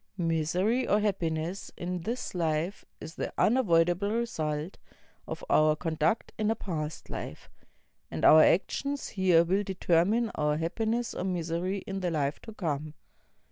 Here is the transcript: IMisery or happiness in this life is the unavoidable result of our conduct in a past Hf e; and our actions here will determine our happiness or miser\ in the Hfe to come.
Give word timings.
IMisery 0.19 0.89
or 0.91 0.99
happiness 0.99 1.69
in 1.77 1.99
this 2.01 2.33
life 2.33 2.83
is 2.99 3.13
the 3.13 3.31
unavoidable 3.37 4.09
result 4.11 4.79
of 5.27 5.43
our 5.47 5.75
conduct 5.75 6.33
in 6.39 6.49
a 6.49 6.55
past 6.55 7.05
Hf 7.05 7.33
e; 7.35 7.65
and 8.09 8.25
our 8.25 8.41
actions 8.41 9.09
here 9.09 9.43
will 9.43 9.61
determine 9.61 10.31
our 10.33 10.57
happiness 10.57 11.13
or 11.13 11.23
miser\ 11.23 11.65
in 11.67 11.99
the 11.99 12.09
Hfe 12.09 12.39
to 12.39 12.51
come. 12.55 12.95